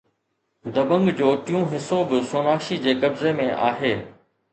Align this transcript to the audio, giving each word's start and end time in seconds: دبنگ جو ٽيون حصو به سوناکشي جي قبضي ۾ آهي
دبنگ 0.75 1.07
جو 1.17 1.27
ٽيون 1.45 1.63
حصو 1.73 1.99
به 2.09 2.17
سوناکشي 2.31 2.77
جي 2.87 2.93
قبضي 3.05 3.35
۾ 3.41 3.47
آهي 3.69 3.93